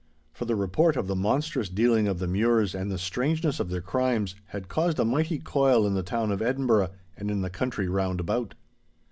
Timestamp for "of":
0.97-1.05, 2.07-2.17, 3.59-3.69, 6.31-6.41